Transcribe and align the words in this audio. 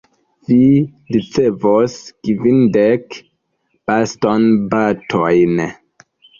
Vi 0.51 0.55
ricevos 1.15 1.97
kvindek 2.29 3.19
bastonbatojn. 3.85 5.67